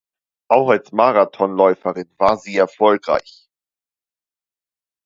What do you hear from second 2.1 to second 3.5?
war sie erfolgreich.